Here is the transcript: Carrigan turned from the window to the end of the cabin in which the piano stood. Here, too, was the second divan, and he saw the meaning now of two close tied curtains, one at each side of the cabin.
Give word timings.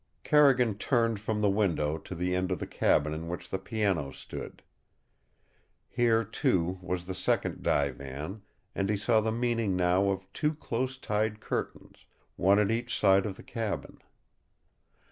Carrigan 0.23 0.79
turned 0.79 1.19
from 1.19 1.41
the 1.41 1.49
window 1.51 1.95
to 1.99 2.15
the 2.15 2.33
end 2.33 2.49
of 2.51 2.57
the 2.57 2.65
cabin 2.65 3.13
in 3.13 3.27
which 3.27 3.51
the 3.51 3.59
piano 3.59 4.09
stood. 4.09 4.63
Here, 5.87 6.23
too, 6.23 6.79
was 6.81 7.05
the 7.05 7.13
second 7.13 7.61
divan, 7.61 8.41
and 8.73 8.89
he 8.89 8.97
saw 8.97 9.21
the 9.21 9.31
meaning 9.31 9.75
now 9.75 10.09
of 10.09 10.25
two 10.33 10.55
close 10.55 10.97
tied 10.97 11.39
curtains, 11.39 12.07
one 12.35 12.57
at 12.57 12.71
each 12.71 12.99
side 12.99 13.27
of 13.27 13.35
the 13.37 13.43
cabin. 13.43 14.01